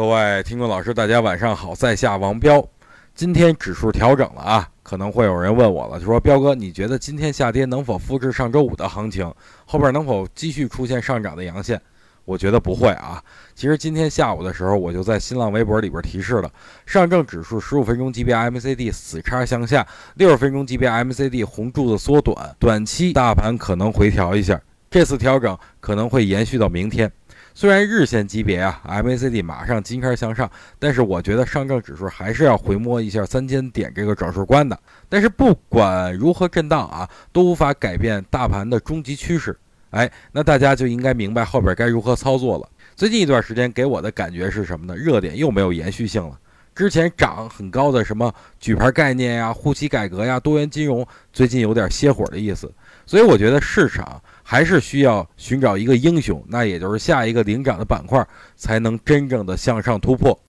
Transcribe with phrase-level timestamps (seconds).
[0.00, 2.66] 各位听众老师，大家晚上好，在下王彪。
[3.14, 9.30] 今天指数调整了啊，可能会有人问我了，就说彪哥，你觉得今天下跌能否复制上周五的行情？
[9.66, 11.78] 后边能否继续出现上涨的阳线？
[12.24, 13.22] 我觉得不会啊。
[13.54, 16.50] 其实今天下午的时候，我就在新浪微博里边提示了，
[16.86, 24.58] 上证指数十五分钟级别 MACD 死叉向下，六十分钟级别 MCD 红柱子缩短，短期大盘可能回调一下，
[24.92, 27.08] 这次调整可能会延续到明天。
[27.54, 30.50] 虽然日线级别啊，MACD 马上金叉向上，
[30.80, 34.76] 但是我觉得上证指数还是要回摸一下三千点这个整数关的。
[35.08, 39.56] 但是不管如何震荡啊，都无法改变大盘的终极趋势。
[39.90, 42.68] 哎，那大家就应该明白后边该如何操作了。
[42.96, 44.96] 最近一段时间给我的感觉是什么呢？
[44.96, 46.36] 热点又没有延续性了。
[46.74, 52.72] 之前涨很高的什么举牌概念呀、呼吸改革呀、多元金融，最近有点歇火的意思。
[53.06, 54.20] 所以我觉得市场。
[54.50, 60.36] 还是需要寻找一个英雄，那也就是下一个领涨的板块，才能真正的向上突破。